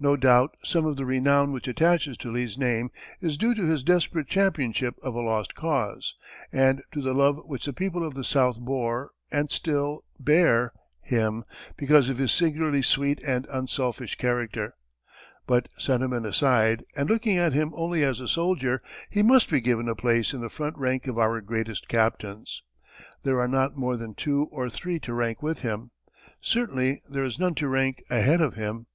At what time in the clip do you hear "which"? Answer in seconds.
1.52-1.68, 7.44-7.66